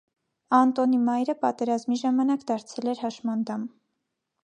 Անտոնի 0.59 1.01
մայրը 1.09 1.35
պատերազմի 1.45 1.99
ժամանակ 2.05 2.49
դարձել 2.53 2.93
էր 2.95 3.07
հաշմանդամ։ 3.07 3.73